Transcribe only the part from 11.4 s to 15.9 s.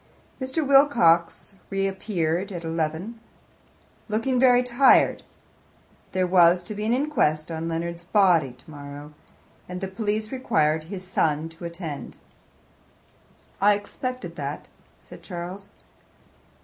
to attend. "I expected that," said Charles.